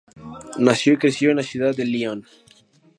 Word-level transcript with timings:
Nació 0.57 0.93
y 0.93 0.97
creció 0.97 1.29
en 1.29 1.35
la 1.37 1.43
ciudad 1.43 1.75
de 1.75 1.85
Lyon. 1.85 2.25